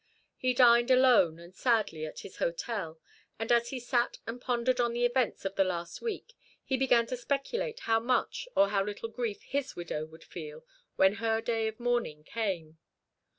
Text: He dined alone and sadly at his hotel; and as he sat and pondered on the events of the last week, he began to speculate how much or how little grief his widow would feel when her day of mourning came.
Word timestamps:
He 0.35 0.55
dined 0.55 0.89
alone 0.89 1.37
and 1.37 1.53
sadly 1.53 2.07
at 2.07 2.21
his 2.21 2.37
hotel; 2.37 2.99
and 3.37 3.51
as 3.51 3.69
he 3.69 3.79
sat 3.79 4.17
and 4.25 4.41
pondered 4.41 4.79
on 4.81 4.93
the 4.93 5.05
events 5.05 5.45
of 5.45 5.53
the 5.53 5.63
last 5.63 6.01
week, 6.01 6.33
he 6.63 6.75
began 6.75 7.05
to 7.05 7.15
speculate 7.15 7.81
how 7.81 7.99
much 7.99 8.47
or 8.55 8.69
how 8.69 8.83
little 8.83 9.09
grief 9.09 9.43
his 9.43 9.75
widow 9.75 10.07
would 10.07 10.23
feel 10.23 10.65
when 10.95 11.17
her 11.21 11.39
day 11.39 11.67
of 11.67 11.79
mourning 11.79 12.23
came. 12.23 12.79